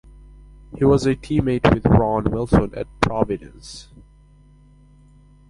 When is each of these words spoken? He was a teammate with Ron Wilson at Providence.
He 0.79 0.83
was 0.83 1.05
a 1.05 1.15
teammate 1.15 1.71
with 1.71 1.85
Ron 1.85 2.23
Wilson 2.31 2.73
at 2.75 2.87
Providence. 3.01 3.89